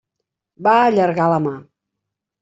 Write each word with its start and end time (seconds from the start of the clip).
Va 0.67 0.73
allargar 0.85 1.27
la 1.33 1.37
mà. 1.43 1.51